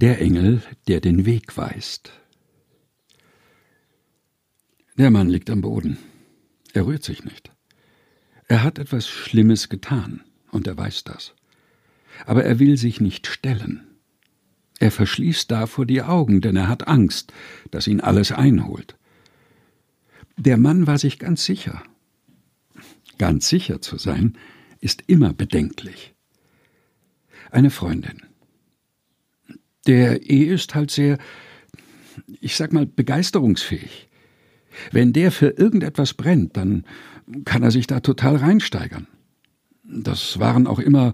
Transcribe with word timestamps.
Der 0.00 0.18
Engel, 0.18 0.62
der 0.88 1.02
den 1.02 1.26
Weg 1.26 1.58
weist. 1.58 2.10
Der 4.96 5.10
Mann 5.10 5.28
liegt 5.28 5.50
am 5.50 5.60
Boden. 5.60 5.98
Er 6.72 6.86
rührt 6.86 7.04
sich 7.04 7.22
nicht. 7.22 7.52
Er 8.48 8.62
hat 8.62 8.78
etwas 8.78 9.06
Schlimmes 9.06 9.68
getan, 9.68 10.22
und 10.52 10.66
er 10.66 10.78
weiß 10.78 11.04
das. 11.04 11.34
Aber 12.24 12.44
er 12.44 12.58
will 12.58 12.78
sich 12.78 13.02
nicht 13.02 13.26
stellen. 13.26 13.88
Er 14.78 14.90
verschließt 14.90 15.50
davor 15.50 15.84
die 15.84 16.00
Augen, 16.00 16.40
denn 16.40 16.56
er 16.56 16.68
hat 16.68 16.88
Angst, 16.88 17.34
dass 17.70 17.86
ihn 17.86 18.00
alles 18.00 18.32
einholt. 18.32 18.96
Der 20.38 20.56
Mann 20.56 20.86
war 20.86 20.96
sich 20.96 21.18
ganz 21.18 21.44
sicher. 21.44 21.82
Ganz 23.18 23.50
sicher 23.50 23.82
zu 23.82 23.98
sein, 23.98 24.38
ist 24.80 25.02
immer 25.08 25.34
bedenklich. 25.34 26.14
Eine 27.50 27.68
Freundin. 27.68 28.29
Der 29.90 30.30
E 30.30 30.44
ist 30.44 30.76
halt 30.76 30.92
sehr, 30.92 31.18
ich 32.40 32.54
sag 32.54 32.72
mal, 32.72 32.86
begeisterungsfähig. 32.86 34.08
Wenn 34.92 35.12
der 35.12 35.32
für 35.32 35.48
irgendetwas 35.48 36.14
brennt, 36.14 36.56
dann 36.56 36.84
kann 37.44 37.64
er 37.64 37.72
sich 37.72 37.88
da 37.88 37.98
total 37.98 38.36
reinsteigern. 38.36 39.08
Das 39.82 40.38
waren 40.38 40.68
auch 40.68 40.78
immer 40.78 41.12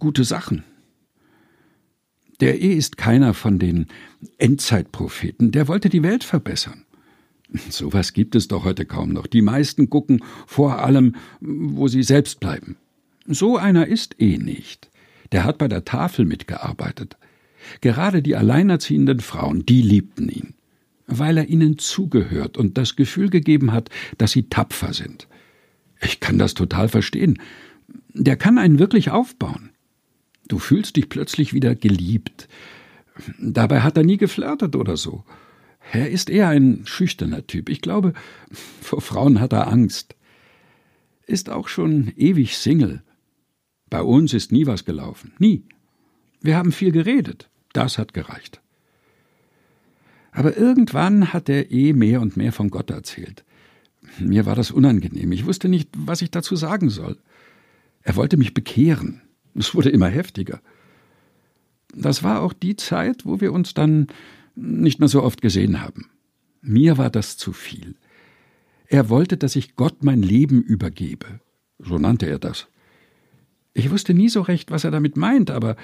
gute 0.00 0.24
Sachen. 0.24 0.64
Der 2.40 2.60
E 2.60 2.72
ist 2.72 2.96
keiner 2.96 3.34
von 3.34 3.60
den 3.60 3.86
Endzeitpropheten, 4.38 5.52
der 5.52 5.68
wollte 5.68 5.88
die 5.88 6.02
Welt 6.02 6.24
verbessern. 6.24 6.86
Sowas 7.70 8.14
gibt 8.14 8.34
es 8.34 8.48
doch 8.48 8.64
heute 8.64 8.84
kaum 8.84 9.12
noch. 9.12 9.28
Die 9.28 9.42
meisten 9.42 9.90
gucken 9.90 10.24
vor 10.44 10.80
allem, 10.80 11.14
wo 11.38 11.86
sie 11.86 12.02
selbst 12.02 12.40
bleiben. 12.40 12.78
So 13.28 13.56
einer 13.56 13.86
ist 13.86 14.16
E 14.20 14.38
nicht. 14.38 14.90
Der 15.30 15.44
hat 15.44 15.58
bei 15.58 15.68
der 15.68 15.84
Tafel 15.84 16.24
mitgearbeitet. 16.24 17.16
Gerade 17.80 18.22
die 18.22 18.36
alleinerziehenden 18.36 19.20
Frauen, 19.20 19.64
die 19.66 19.82
liebten 19.82 20.28
ihn, 20.28 20.54
weil 21.06 21.38
er 21.38 21.48
ihnen 21.48 21.78
zugehört 21.78 22.56
und 22.56 22.78
das 22.78 22.96
Gefühl 22.96 23.30
gegeben 23.30 23.72
hat, 23.72 23.90
dass 24.18 24.32
sie 24.32 24.44
tapfer 24.44 24.92
sind. 24.92 25.28
Ich 26.00 26.20
kann 26.20 26.38
das 26.38 26.54
total 26.54 26.88
verstehen. 26.88 27.38
Der 28.14 28.36
kann 28.36 28.58
einen 28.58 28.78
wirklich 28.78 29.10
aufbauen. 29.10 29.70
Du 30.48 30.58
fühlst 30.58 30.96
dich 30.96 31.08
plötzlich 31.08 31.52
wieder 31.52 31.74
geliebt. 31.74 32.48
Dabei 33.38 33.80
hat 33.80 33.96
er 33.96 34.04
nie 34.04 34.16
geflirtet 34.16 34.76
oder 34.76 34.96
so. 34.96 35.24
Er 35.92 36.10
ist 36.10 36.30
eher 36.30 36.48
ein 36.48 36.82
schüchterner 36.84 37.46
Typ. 37.46 37.68
Ich 37.68 37.80
glaube, 37.80 38.12
vor 38.80 39.00
Frauen 39.00 39.40
hat 39.40 39.52
er 39.52 39.68
Angst. 39.68 40.14
Ist 41.26 41.50
auch 41.50 41.68
schon 41.68 42.12
ewig 42.16 42.56
Single. 42.56 43.02
Bei 43.90 44.02
uns 44.02 44.34
ist 44.34 44.52
nie 44.52 44.66
was 44.66 44.84
gelaufen. 44.84 45.32
Nie. 45.38 45.64
Wir 46.40 46.56
haben 46.56 46.72
viel 46.72 46.92
geredet. 46.92 47.48
Das 47.72 47.98
hat 47.98 48.14
gereicht. 48.14 48.60
Aber 50.32 50.56
irgendwann 50.56 51.32
hat 51.32 51.48
er 51.48 51.70
eh 51.70 51.92
mehr 51.92 52.20
und 52.20 52.36
mehr 52.36 52.52
von 52.52 52.70
Gott 52.70 52.90
erzählt. 52.90 53.44
Mir 54.18 54.46
war 54.46 54.54
das 54.54 54.70
unangenehm. 54.70 55.32
Ich 55.32 55.46
wusste 55.46 55.68
nicht, 55.68 55.90
was 55.96 56.22
ich 56.22 56.30
dazu 56.30 56.56
sagen 56.56 56.90
soll. 56.90 57.18
Er 58.02 58.16
wollte 58.16 58.36
mich 58.36 58.54
bekehren. 58.54 59.22
Es 59.54 59.74
wurde 59.74 59.90
immer 59.90 60.08
heftiger. 60.08 60.60
Das 61.94 62.22
war 62.22 62.42
auch 62.42 62.52
die 62.52 62.76
Zeit, 62.76 63.26
wo 63.26 63.40
wir 63.40 63.52
uns 63.52 63.74
dann 63.74 64.06
nicht 64.54 64.98
mehr 65.00 65.08
so 65.08 65.22
oft 65.22 65.42
gesehen 65.42 65.80
haben. 65.80 66.10
Mir 66.60 66.98
war 66.98 67.10
das 67.10 67.36
zu 67.36 67.52
viel. 67.52 67.96
Er 68.86 69.08
wollte, 69.08 69.36
dass 69.36 69.56
ich 69.56 69.76
Gott 69.76 70.02
mein 70.02 70.22
Leben 70.22 70.62
übergebe. 70.62 71.40
So 71.78 71.98
nannte 71.98 72.26
er 72.26 72.38
das. 72.38 72.68
Ich 73.78 73.92
wusste 73.92 74.12
nie 74.12 74.28
so 74.28 74.40
recht, 74.40 74.72
was 74.72 74.82
er 74.82 74.90
damit 74.90 75.16
meint, 75.16 75.52
aber 75.52 75.76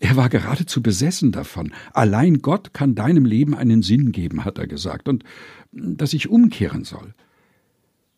er 0.00 0.16
war 0.16 0.28
geradezu 0.28 0.82
besessen 0.82 1.30
davon. 1.30 1.72
Allein 1.92 2.42
Gott 2.42 2.74
kann 2.74 2.96
deinem 2.96 3.24
Leben 3.24 3.54
einen 3.54 3.82
Sinn 3.82 4.10
geben, 4.10 4.44
hat 4.44 4.58
er 4.58 4.66
gesagt, 4.66 5.08
und 5.08 5.22
dass 5.70 6.14
ich 6.14 6.28
umkehren 6.28 6.82
soll. 6.82 7.14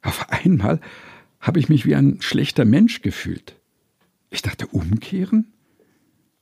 Auf 0.01 0.31
einmal 0.31 0.81
habe 1.39 1.59
ich 1.59 1.69
mich 1.69 1.84
wie 1.84 1.94
ein 1.94 2.22
schlechter 2.22 2.65
Mensch 2.65 3.03
gefühlt. 3.03 3.56
Ich 4.31 4.41
dachte, 4.41 4.67
umkehren? 4.67 5.53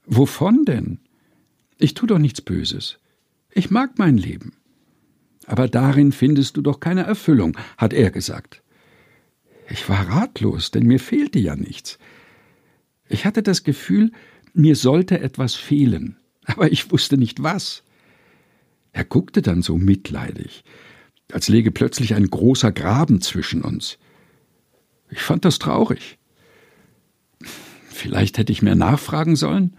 Wovon 0.07 0.65
denn? 0.65 1.01
Ich 1.79 1.95
tu 1.95 2.07
doch 2.07 2.19
nichts 2.19 2.41
Böses. 2.41 3.01
Ich 3.53 3.73
mag 3.73 3.99
mein 3.99 4.17
Leben. 4.17 4.53
Aber 5.47 5.67
darin 5.67 6.13
findest 6.13 6.57
du 6.57 6.63
doch 6.63 6.79
keine 6.79 7.03
Erfüllung, 7.03 7.57
hat 7.77 7.93
er 7.93 8.13
gesagt. 8.13 8.63
Ich 9.69 9.89
war 9.89 10.09
ratlos, 10.09 10.71
denn 10.71 10.87
mir 10.87 11.01
fehlte 11.01 11.41
ja 11.41 11.57
nichts. 11.57 11.99
Ich 13.09 13.25
hatte 13.25 13.43
das 13.43 13.65
Gefühl, 13.65 14.13
mir 14.53 14.77
sollte 14.77 15.21
etwas 15.21 15.55
fehlen, 15.55 16.17
aber 16.45 16.73
ich 16.73 16.91
wusste 16.91 17.17
nicht 17.17 17.43
was. 17.43 17.83
Er 18.93 19.05
guckte 19.05 19.43
dann 19.43 19.63
so 19.63 19.77
mitleidig, 19.77 20.65
als 21.33 21.49
läge 21.49 21.71
plötzlich 21.71 22.15
ein 22.15 22.29
großer 22.29 22.73
Graben 22.73 23.21
zwischen 23.21 23.63
uns. 23.63 23.99
Ich 25.11 25.21
fand 25.21 25.45
das 25.45 25.59
traurig. 25.59 26.19
Vielleicht 27.89 28.39
hätte 28.39 28.53
ich 28.53 28.63
mehr 28.63 28.75
nachfragen 28.75 29.37
sollen, 29.37 29.77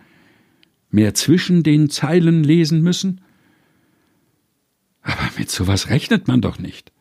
mehr 0.90 1.14
zwischen 1.14 1.64
den 1.64 1.90
Zeilen 1.90 2.44
lesen 2.44 2.82
müssen. 2.82 3.22
Aber 5.02 5.30
mit 5.38 5.50
sowas 5.50 5.90
rechnet 5.90 6.28
man 6.28 6.42
doch 6.42 6.60
nicht. 6.60 6.92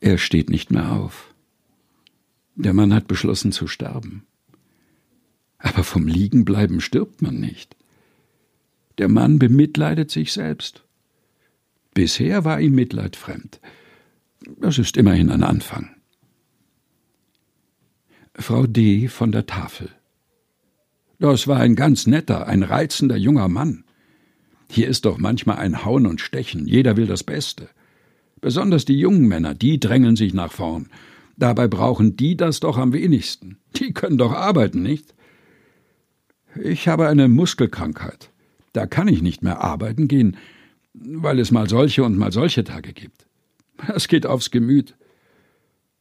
Er 0.00 0.18
steht 0.18 0.50
nicht 0.50 0.70
mehr 0.70 0.92
auf. 0.92 1.29
Der 2.54 2.72
Mann 2.74 2.92
hat 2.92 3.08
beschlossen 3.08 3.52
zu 3.52 3.66
sterben. 3.66 4.24
Aber 5.58 5.84
vom 5.84 6.06
Liegenbleiben 6.06 6.80
stirbt 6.80 7.22
man 7.22 7.38
nicht. 7.38 7.76
Der 8.98 9.08
Mann 9.08 9.38
bemitleidet 9.38 10.10
sich 10.10 10.32
selbst. 10.32 10.84
Bisher 11.94 12.44
war 12.44 12.60
ihm 12.60 12.74
Mitleid 12.74 13.16
fremd. 13.16 13.60
Das 14.60 14.78
ist 14.78 14.96
immerhin 14.96 15.30
ein 15.30 15.42
Anfang. 15.42 15.94
Frau 18.34 18.66
D. 18.66 19.08
von 19.08 19.32
der 19.32 19.46
Tafel. 19.46 19.90
Das 21.18 21.46
war 21.46 21.60
ein 21.60 21.76
ganz 21.76 22.06
netter, 22.06 22.46
ein 22.46 22.62
reizender 22.62 23.16
junger 23.16 23.48
Mann. 23.48 23.84
Hier 24.70 24.88
ist 24.88 25.04
doch 25.04 25.18
manchmal 25.18 25.58
ein 25.58 25.84
Hauen 25.84 26.06
und 26.06 26.20
Stechen, 26.20 26.66
jeder 26.66 26.96
will 26.96 27.06
das 27.06 27.24
Beste. 27.24 27.68
Besonders 28.40 28.86
die 28.86 28.98
jungen 28.98 29.28
Männer, 29.28 29.54
die 29.54 29.78
drängeln 29.78 30.16
sich 30.16 30.32
nach 30.32 30.52
vorn. 30.52 30.88
Dabei 31.40 31.68
brauchen 31.68 32.16
die 32.16 32.36
das 32.36 32.60
doch 32.60 32.76
am 32.76 32.92
wenigsten. 32.92 33.56
Die 33.76 33.94
können 33.94 34.18
doch 34.18 34.32
arbeiten, 34.32 34.82
nicht? 34.82 35.14
Ich 36.62 36.86
habe 36.86 37.08
eine 37.08 37.28
Muskelkrankheit. 37.28 38.30
Da 38.74 38.86
kann 38.86 39.08
ich 39.08 39.22
nicht 39.22 39.42
mehr 39.42 39.62
arbeiten 39.62 40.06
gehen, 40.06 40.36
weil 40.92 41.38
es 41.38 41.50
mal 41.50 41.66
solche 41.66 42.04
und 42.04 42.18
mal 42.18 42.30
solche 42.30 42.62
Tage 42.62 42.92
gibt. 42.92 43.26
Das 43.86 44.06
geht 44.06 44.26
aufs 44.26 44.50
Gemüt. 44.50 44.96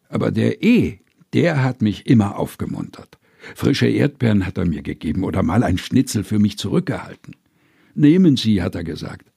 Aber 0.09 0.31
der 0.31 0.61
E, 0.61 0.99
der 1.31 1.63
hat 1.63 1.81
mich 1.81 2.07
immer 2.07 2.37
aufgemuntert. 2.37 3.17
Frische 3.55 3.87
Erdbeeren 3.87 4.45
hat 4.45 4.57
er 4.57 4.65
mir 4.65 4.81
gegeben 4.81 5.23
oder 5.23 5.41
mal 5.41 5.63
ein 5.63 5.77
Schnitzel 5.77 6.25
für 6.25 6.39
mich 6.39 6.57
zurückgehalten. 6.57 7.37
Nehmen 7.95 8.35
Sie, 8.35 8.61
hat 8.61 8.75
er 8.75 8.83
gesagt. 8.83 9.31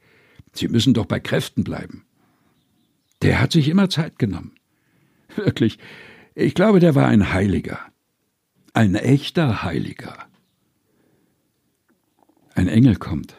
Sie 0.52 0.66
müssen 0.66 0.94
doch 0.94 1.06
bei 1.06 1.20
Kräften 1.20 1.62
bleiben. 1.62 2.04
Der 3.22 3.40
hat 3.40 3.52
sich 3.52 3.68
immer 3.68 3.88
Zeit 3.88 4.18
genommen. 4.18 4.52
Wirklich, 5.36 5.78
ich 6.34 6.54
glaube, 6.54 6.80
der 6.80 6.94
war 6.94 7.08
ein 7.08 7.32
Heiliger. 7.32 7.80
Ein 8.74 8.94
echter 8.94 9.62
Heiliger. 9.62 10.16
Ein 12.54 12.68
Engel 12.68 12.96
kommt. 12.96 13.36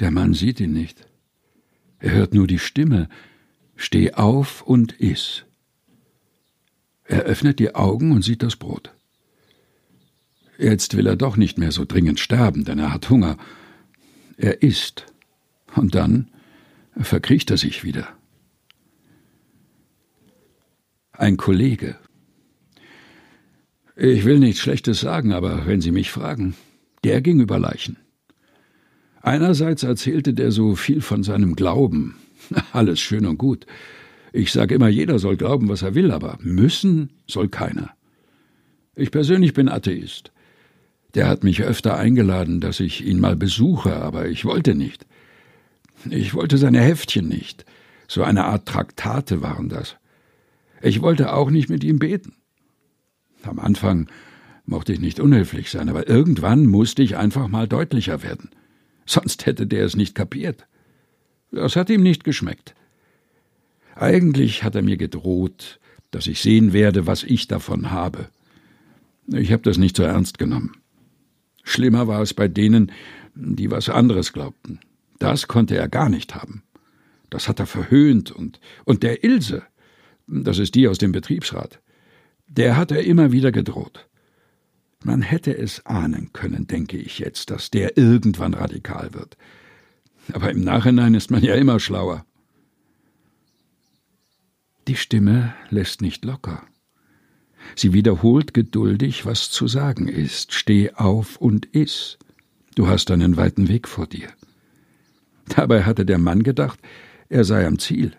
Der 0.00 0.10
Mann 0.10 0.34
sieht 0.34 0.60
ihn 0.60 0.72
nicht. 0.72 1.06
Er 1.98 2.12
hört 2.12 2.34
nur 2.34 2.46
die 2.46 2.58
Stimme. 2.58 3.08
Steh 3.76 4.14
auf 4.14 4.62
und 4.62 4.92
iss. 5.00 5.44
Er 7.04 7.22
öffnet 7.22 7.58
die 7.58 7.74
Augen 7.74 8.12
und 8.12 8.22
sieht 8.22 8.42
das 8.42 8.56
Brot. 8.56 8.94
Jetzt 10.58 10.96
will 10.96 11.06
er 11.06 11.16
doch 11.16 11.36
nicht 11.36 11.58
mehr 11.58 11.72
so 11.72 11.84
dringend 11.84 12.20
sterben, 12.20 12.64
denn 12.64 12.78
er 12.78 12.92
hat 12.92 13.08
Hunger. 13.08 13.36
Er 14.36 14.62
isst. 14.62 15.06
Und 15.74 15.94
dann 15.94 16.28
verkriecht 16.96 17.50
er 17.50 17.56
sich 17.56 17.84
wieder. 17.84 18.08
Ein 21.20 21.36
Kollege. 21.36 21.96
Ich 23.94 24.24
will 24.24 24.38
nichts 24.38 24.62
Schlechtes 24.62 25.00
sagen, 25.00 25.34
aber 25.34 25.66
wenn 25.66 25.82
Sie 25.82 25.90
mich 25.90 26.10
fragen, 26.10 26.54
der 27.04 27.20
ging 27.20 27.40
über 27.40 27.58
Leichen. 27.58 27.98
Einerseits 29.20 29.82
erzählte 29.82 30.32
der 30.32 30.50
so 30.50 30.76
viel 30.76 31.02
von 31.02 31.22
seinem 31.22 31.56
Glauben. 31.56 32.16
Alles 32.72 33.00
schön 33.00 33.26
und 33.26 33.36
gut. 33.36 33.66
Ich 34.32 34.50
sage 34.50 34.74
immer, 34.74 34.88
jeder 34.88 35.18
soll 35.18 35.36
glauben, 35.36 35.68
was 35.68 35.82
er 35.82 35.94
will, 35.94 36.10
aber 36.10 36.38
müssen 36.40 37.10
soll 37.26 37.48
keiner. 37.48 37.90
Ich 38.96 39.10
persönlich 39.10 39.52
bin 39.52 39.68
Atheist. 39.68 40.32
Der 41.12 41.28
hat 41.28 41.44
mich 41.44 41.62
öfter 41.62 41.98
eingeladen, 41.98 42.62
dass 42.62 42.80
ich 42.80 43.04
ihn 43.04 43.20
mal 43.20 43.36
besuche, 43.36 43.94
aber 43.96 44.26
ich 44.30 44.46
wollte 44.46 44.74
nicht. 44.74 45.04
Ich 46.08 46.32
wollte 46.32 46.56
seine 46.56 46.80
Heftchen 46.80 47.28
nicht. 47.28 47.66
So 48.08 48.22
eine 48.22 48.46
Art 48.46 48.64
Traktate 48.64 49.42
waren 49.42 49.68
das. 49.68 49.99
Ich 50.80 51.02
wollte 51.02 51.32
auch 51.32 51.50
nicht 51.50 51.68
mit 51.68 51.84
ihm 51.84 51.98
beten. 51.98 52.34
Am 53.42 53.58
Anfang 53.58 54.08
Mochte 54.70 54.92
ich 54.92 55.00
nicht 55.00 55.18
unhöflich 55.18 55.68
sein, 55.68 55.88
aber 55.88 56.08
irgendwann 56.08 56.64
musste 56.66 57.02
ich 57.02 57.16
einfach 57.16 57.48
mal 57.48 57.66
deutlicher 57.66 58.22
werden. 58.22 58.50
Sonst 59.04 59.44
hätte 59.44 59.66
der 59.66 59.84
es 59.84 59.96
nicht 59.96 60.14
kapiert. 60.14 60.68
Das 61.50 61.74
hat 61.74 61.90
ihm 61.90 62.04
nicht 62.04 62.22
geschmeckt. 62.22 62.76
Eigentlich 63.96 64.62
hat 64.62 64.76
er 64.76 64.82
mir 64.82 64.96
gedroht, 64.96 65.80
dass 66.12 66.28
ich 66.28 66.40
sehen 66.40 66.72
werde, 66.72 67.08
was 67.08 67.24
ich 67.24 67.48
davon 67.48 67.90
habe. 67.90 68.28
Ich 69.26 69.50
habe 69.50 69.64
das 69.64 69.76
nicht 69.76 69.96
so 69.96 70.04
ernst 70.04 70.38
genommen. 70.38 70.76
Schlimmer 71.64 72.06
war 72.06 72.22
es 72.22 72.32
bei 72.32 72.46
denen, 72.46 72.92
die 73.34 73.72
was 73.72 73.88
anderes 73.88 74.32
glaubten. 74.32 74.78
Das 75.18 75.48
konnte 75.48 75.76
er 75.76 75.88
gar 75.88 76.08
nicht 76.08 76.36
haben. 76.36 76.62
Das 77.28 77.48
hat 77.48 77.58
er 77.58 77.66
verhöhnt 77.66 78.30
und, 78.30 78.60
und 78.84 79.02
der 79.02 79.24
Ilse, 79.24 79.64
das 80.30 80.58
ist 80.58 80.74
die 80.74 80.88
aus 80.88 80.98
dem 80.98 81.12
Betriebsrat, 81.12 81.80
der 82.46 82.76
hat 82.76 82.90
er 82.90 83.04
immer 83.04 83.32
wieder 83.32 83.52
gedroht. 83.52 84.08
Man 85.02 85.22
hätte 85.22 85.56
es 85.56 85.84
ahnen 85.86 86.32
können, 86.32 86.66
denke 86.66 86.98
ich 86.98 87.18
jetzt, 87.18 87.50
dass 87.50 87.70
der 87.70 87.96
irgendwann 87.96 88.54
radikal 88.54 89.14
wird. 89.14 89.36
Aber 90.32 90.50
im 90.50 90.60
Nachhinein 90.60 91.14
ist 91.14 91.30
man 91.30 91.42
ja 91.42 91.54
immer 91.54 91.80
schlauer. 91.80 92.24
Die 94.88 94.96
Stimme 94.96 95.54
lässt 95.70 96.02
nicht 96.02 96.24
locker. 96.24 96.64
Sie 97.76 97.92
wiederholt 97.92 98.54
geduldig, 98.54 99.26
was 99.26 99.50
zu 99.50 99.68
sagen 99.68 100.08
ist. 100.08 100.52
Steh 100.52 100.92
auf 100.92 101.36
und 101.36 101.66
iss. 101.66 102.18
Du 102.74 102.88
hast 102.88 103.10
einen 103.10 103.36
weiten 103.36 103.68
Weg 103.68 103.88
vor 103.88 104.06
dir. 104.06 104.28
Dabei 105.48 105.84
hatte 105.84 106.04
der 106.04 106.18
Mann 106.18 106.42
gedacht, 106.42 106.78
er 107.28 107.44
sei 107.44 107.66
am 107.66 107.78
Ziel. 107.78 108.16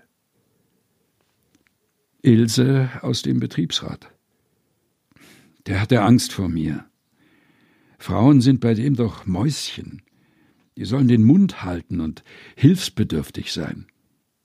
Ilse 2.24 2.90
aus 3.02 3.22
dem 3.24 3.40
Betriebsrat. 3.40 4.12
Der 5.66 5.82
hatte 5.82 6.02
Angst 6.02 6.34
vor 6.34 6.50
mir. 6.50 6.86
Frauen 7.98 8.42
sind 8.42 8.60
bei 8.60 8.74
dem 8.74 8.96
doch 8.96 9.26
Mäuschen. 9.26 10.02
Die 10.78 10.86
sollen 10.86 11.08
den 11.08 11.24
Mund 11.24 11.64
halten 11.64 12.00
und 12.00 12.24
hilfsbedürftig 12.56 13.52
sein. 13.52 13.86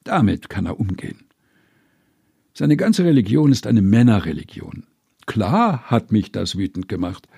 Damit 0.05 0.49
kann 0.49 0.67
er 0.67 0.81
umgehen. 0.81 1.25
Seine 2.55 2.77
ganze 2.77 3.05
Religion 3.05 3.53
ist 3.53 3.67
eine 3.67 3.83
Männerreligion. 3.83 4.85
Klar 5.27 5.83
hat 5.85 6.13
mich 6.13 6.33
das 6.33 6.57
wütend 6.57 6.89
gemacht. 6.89 7.29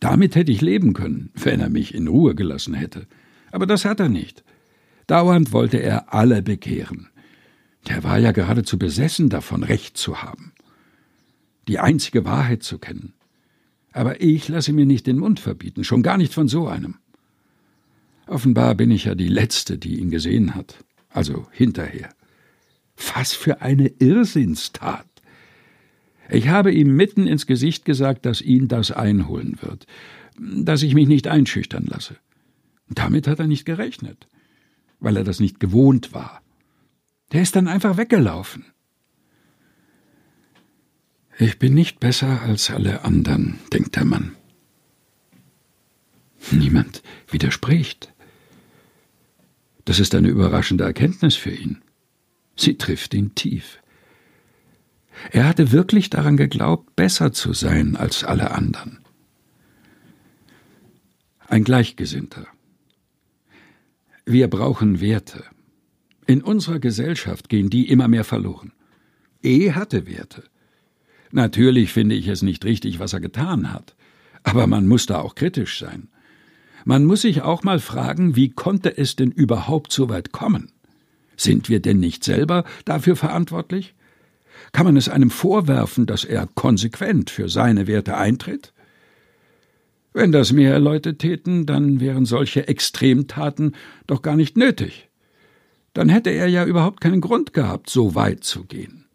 Damit 0.00 0.36
hätte 0.36 0.52
ich 0.52 0.60
leben 0.60 0.92
können, 0.92 1.30
wenn 1.34 1.60
er 1.60 1.70
mich 1.70 1.94
in 1.94 2.08
Ruhe 2.08 2.34
gelassen 2.34 2.74
hätte. 2.74 3.06
Aber 3.50 3.66
das 3.66 3.84
hat 3.84 4.00
er 4.00 4.08
nicht. 4.08 4.44
Dauernd 5.06 5.52
wollte 5.52 5.78
er 5.78 6.12
alle 6.12 6.42
bekehren. 6.42 7.08
Der 7.88 8.02
war 8.02 8.18
ja 8.18 8.32
geradezu 8.32 8.78
besessen 8.78 9.28
davon, 9.28 9.62
Recht 9.62 9.96
zu 9.96 10.22
haben. 10.22 10.52
Die 11.68 11.78
einzige 11.78 12.24
Wahrheit 12.24 12.62
zu 12.62 12.78
kennen. 12.78 13.14
Aber 13.92 14.20
ich 14.20 14.48
lasse 14.48 14.72
mir 14.72 14.86
nicht 14.86 15.06
den 15.06 15.18
Mund 15.18 15.38
verbieten, 15.40 15.84
schon 15.84 16.02
gar 16.02 16.16
nicht 16.16 16.34
von 16.34 16.48
so 16.48 16.66
einem. 16.66 16.96
Offenbar 18.26 18.74
bin 18.74 18.90
ich 18.90 19.04
ja 19.04 19.14
die 19.14 19.28
Letzte, 19.28 19.78
die 19.78 20.00
ihn 20.00 20.10
gesehen 20.10 20.54
hat. 20.54 20.82
Also 21.10 21.46
hinterher. 21.52 22.08
Was 23.14 23.34
für 23.34 23.60
eine 23.60 23.88
Irrsinnstat. 23.98 25.06
Ich 26.30 26.48
habe 26.48 26.72
ihm 26.72 26.96
mitten 26.96 27.26
ins 27.26 27.46
Gesicht 27.46 27.84
gesagt, 27.84 28.24
dass 28.24 28.40
ihn 28.40 28.66
das 28.68 28.90
einholen 28.90 29.58
wird, 29.60 29.86
dass 30.38 30.82
ich 30.82 30.94
mich 30.94 31.06
nicht 31.06 31.28
einschüchtern 31.28 31.84
lasse. 31.86 32.16
Damit 32.88 33.28
hat 33.28 33.38
er 33.38 33.46
nicht 33.46 33.64
gerechnet, 33.64 34.26
weil 35.00 35.16
er 35.16 35.24
das 35.24 35.38
nicht 35.38 35.60
gewohnt 35.60 36.12
war. 36.12 36.40
Der 37.32 37.42
ist 37.42 37.56
dann 37.56 37.68
einfach 37.68 37.96
weggelaufen. 37.96 38.66
Ich 41.38 41.58
bin 41.58 41.74
nicht 41.74 41.98
besser 41.98 42.42
als 42.42 42.70
alle 42.70 43.04
anderen, 43.04 43.58
denkt 43.72 43.96
der 43.96 44.04
Mann. 44.04 44.36
Niemand 46.52 47.02
widerspricht. 47.28 48.12
Das 49.84 49.98
ist 49.98 50.14
eine 50.14 50.28
überraschende 50.28 50.84
Erkenntnis 50.84 51.34
für 51.34 51.50
ihn. 51.50 51.82
Sie 52.56 52.78
trifft 52.78 53.14
ihn 53.14 53.34
tief. 53.34 53.80
Er 55.30 55.46
hatte 55.46 55.72
wirklich 55.72 56.10
daran 56.10 56.36
geglaubt, 56.36 56.94
besser 56.96 57.32
zu 57.32 57.52
sein 57.52 57.96
als 57.96 58.24
alle 58.24 58.52
anderen. 58.52 59.00
Ein 61.46 61.64
Gleichgesinnter. 61.64 62.46
Wir 64.24 64.48
brauchen 64.48 65.00
Werte. 65.00 65.44
In 66.26 66.42
unserer 66.42 66.78
Gesellschaft 66.78 67.48
gehen 67.48 67.70
die 67.70 67.88
immer 67.88 68.08
mehr 68.08 68.24
verloren. 68.24 68.72
E 69.42 69.72
hatte 69.72 70.06
Werte. 70.06 70.44
Natürlich 71.32 71.92
finde 71.92 72.14
ich 72.14 72.28
es 72.28 72.42
nicht 72.42 72.64
richtig, 72.64 72.98
was 72.98 73.12
er 73.12 73.20
getan 73.20 73.72
hat. 73.72 73.94
Aber 74.42 74.66
man 74.66 74.86
muss 74.86 75.06
da 75.06 75.18
auch 75.18 75.34
kritisch 75.34 75.78
sein. 75.78 76.08
Man 76.84 77.04
muss 77.04 77.22
sich 77.22 77.42
auch 77.42 77.62
mal 77.62 77.78
fragen, 77.78 78.36
wie 78.36 78.50
konnte 78.50 78.96
es 78.96 79.16
denn 79.16 79.30
überhaupt 79.30 79.92
so 79.92 80.08
weit 80.08 80.32
kommen? 80.32 80.70
Sind 81.36 81.68
wir 81.68 81.80
denn 81.80 81.98
nicht 81.98 82.24
selber 82.24 82.64
dafür 82.84 83.16
verantwortlich? 83.16 83.94
Kann 84.72 84.86
man 84.86 84.96
es 84.96 85.08
einem 85.08 85.30
vorwerfen, 85.30 86.06
dass 86.06 86.24
er 86.24 86.46
konsequent 86.54 87.30
für 87.30 87.48
seine 87.48 87.86
Werte 87.86 88.16
eintritt? 88.16 88.72
Wenn 90.12 90.30
das 90.30 90.52
mehr 90.52 90.78
Leute 90.78 91.18
täten, 91.18 91.66
dann 91.66 92.00
wären 92.00 92.24
solche 92.24 92.68
Extremtaten 92.68 93.74
doch 94.06 94.22
gar 94.22 94.36
nicht 94.36 94.56
nötig. 94.56 95.08
Dann 95.94 96.08
hätte 96.08 96.30
er 96.30 96.48
ja 96.48 96.64
überhaupt 96.64 97.00
keinen 97.00 97.20
Grund 97.20 97.52
gehabt, 97.52 97.88
so 97.88 98.14
weit 98.14 98.44
zu 98.44 98.64
gehen. 98.64 99.06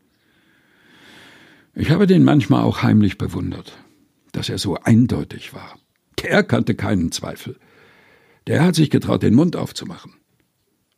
Ich 1.76 1.92
habe 1.92 2.08
den 2.08 2.24
manchmal 2.24 2.64
auch 2.64 2.82
heimlich 2.82 3.18
bewundert, 3.18 3.78
dass 4.32 4.50
er 4.50 4.58
so 4.58 4.76
eindeutig 4.76 5.54
war. 5.54 5.78
Der 6.24 6.44
kannte 6.44 6.76
keinen 6.76 7.12
Zweifel. 7.12 7.58
Der 8.48 8.64
hat 8.64 8.76
sich 8.76 8.90
getraut, 8.90 9.24
den 9.24 9.36
Mund 9.36 9.56
aufzumachen. 9.56 10.14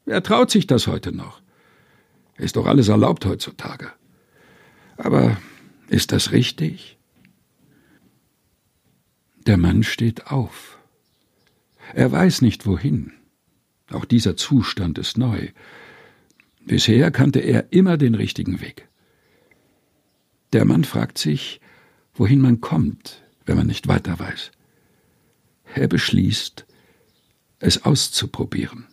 Wer 0.06 0.24
traut 0.24 0.50
sich 0.50 0.68
das 0.68 0.88
heute 0.88 1.12
noch? 1.12 1.42
Ist 2.38 2.56
doch 2.56 2.66
alles 2.66 2.88
erlaubt 2.88 3.26
heutzutage. 3.26 3.92
Aber 4.98 5.38
ist 5.90 6.12
das 6.12 6.32
richtig? 6.32 6.98
Der 9.46 9.58
Mann 9.58 9.84
steht 9.84 10.28
auf. 10.28 10.78
Er 11.94 12.12
weiß 12.12 12.42
nicht 12.42 12.66
wohin. 12.66 13.14
Auch 13.92 14.06
dieser 14.06 14.38
Zustand 14.38 14.98
ist 14.98 15.18
neu. 15.18 15.50
Bisher 16.66 17.12
kannte 17.12 17.40
er 17.40 17.72
immer 17.74 17.98
den 17.98 18.16
richtigen 18.16 18.62
Weg. 18.62 18.88
Der 20.54 20.66
Mann 20.66 20.84
fragt 20.84 21.18
sich, 21.18 21.60
wohin 22.14 22.42
man 22.42 22.62
kommt, 22.62 23.24
wenn 23.46 23.58
man 23.58 23.68
nicht 23.68 23.88
weiter 23.88 24.20
weiß. 24.20 24.52
Er 25.74 25.88
beschließt, 25.88 26.66
es 27.60 27.84
auszuprobieren. 27.86 28.88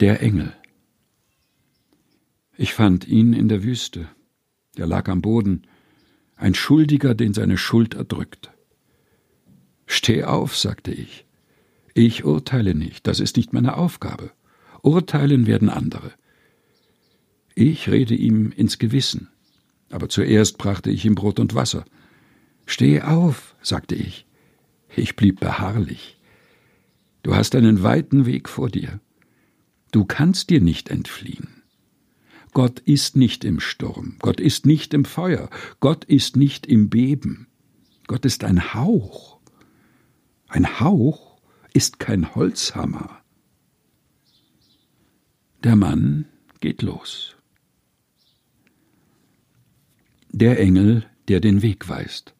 Der 0.00 0.20
Engel. 0.22 0.54
Ich 2.56 2.74
fand 2.74 3.06
ihn 3.06 3.32
in 3.32 3.48
der 3.48 3.62
Wüste. 3.62 4.08
Er 4.76 4.86
lag 4.86 5.08
am 5.08 5.22
Boden, 5.22 5.66
ein 6.36 6.54
Schuldiger, 6.54 7.14
den 7.14 7.34
seine 7.34 7.56
Schuld 7.56 7.94
erdrückt. 7.94 8.52
Steh 9.86 10.24
auf, 10.24 10.56
sagte 10.56 10.92
ich. 10.92 11.26
Ich 11.94 12.24
urteile 12.24 12.74
nicht, 12.74 13.06
das 13.06 13.20
ist 13.20 13.36
nicht 13.36 13.52
meine 13.52 13.76
Aufgabe. 13.76 14.30
Urteilen 14.82 15.46
werden 15.46 15.68
andere. 15.68 16.12
Ich 17.54 17.88
rede 17.90 18.14
ihm 18.14 18.50
ins 18.50 18.78
Gewissen, 18.78 19.28
aber 19.90 20.08
zuerst 20.08 20.56
brachte 20.58 20.90
ich 20.90 21.04
ihm 21.04 21.14
Brot 21.14 21.38
und 21.38 21.54
Wasser. 21.54 21.84
Steh 22.64 23.02
auf, 23.02 23.54
sagte 23.60 23.94
ich. 23.94 24.26
Ich 24.96 25.16
blieb 25.16 25.40
beharrlich. 25.40 26.18
Du 27.22 27.34
hast 27.34 27.54
einen 27.54 27.82
weiten 27.82 28.26
Weg 28.26 28.48
vor 28.48 28.68
dir. 28.68 29.00
Du 29.90 30.04
kannst 30.04 30.50
dir 30.50 30.60
nicht 30.60 30.88
entfliehen. 30.88 31.62
Gott 32.54 32.80
ist 32.80 33.16
nicht 33.16 33.44
im 33.44 33.60
Sturm, 33.60 34.16
Gott 34.18 34.38
ist 34.38 34.66
nicht 34.66 34.92
im 34.92 35.06
Feuer, 35.06 35.48
Gott 35.80 36.04
ist 36.04 36.36
nicht 36.36 36.66
im 36.66 36.90
Beben. 36.90 37.46
Gott 38.06 38.24
ist 38.26 38.44
ein 38.44 38.74
Hauch. 38.74 39.38
Ein 40.48 40.80
Hauch 40.80 41.31
ist 41.72 41.98
kein 41.98 42.34
Holzhammer. 42.34 43.22
Der 45.64 45.76
Mann 45.76 46.26
geht 46.60 46.82
los. 46.82 47.36
Der 50.30 50.58
Engel, 50.58 51.06
der 51.28 51.40
den 51.40 51.62
Weg 51.62 51.88
weist. 51.88 52.34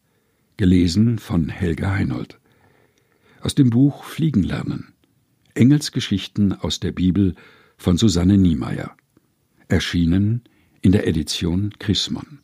Gelesen 0.56 1.18
von 1.18 1.48
Helga 1.48 1.92
Heinold. 1.92 2.38
Aus 3.40 3.54
dem 3.54 3.70
Buch 3.70 4.04
Fliegen 4.04 4.42
lernen. 4.42 4.92
Engelsgeschichten 5.54 6.52
aus 6.52 6.80
der 6.80 6.92
Bibel 6.92 7.34
von 7.76 7.96
Susanne 7.96 8.38
Niemeyer. 8.38 8.96
Erschienen 9.68 10.42
in 10.80 10.92
der 10.92 11.06
Edition 11.06 11.72
Chrismon. 11.78 12.41